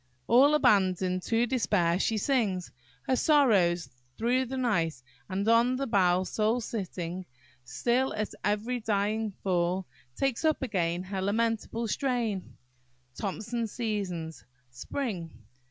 [0.25, 2.71] "All abandoned to despair, she sings
[3.03, 7.27] Her sorrows through the night; and on the bough Sole sitting,
[7.63, 9.85] still at every dying fall
[10.15, 12.57] Takes up again her lamentable strain."
[13.13, 15.29] THOMSON'S Seasons–Spring.